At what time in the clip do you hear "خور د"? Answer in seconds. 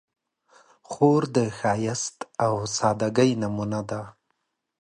0.89-1.37